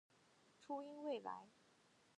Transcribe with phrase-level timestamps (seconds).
[0.57, 1.47] 初音未来